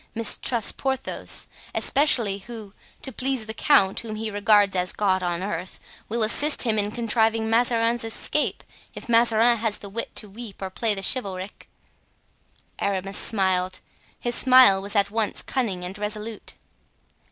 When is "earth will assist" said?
5.43-6.63